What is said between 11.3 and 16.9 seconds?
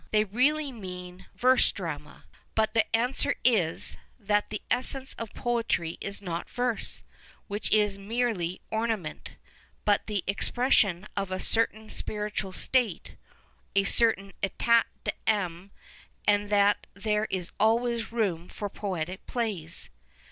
certain spiritual state, a certain eiat d'ame, and that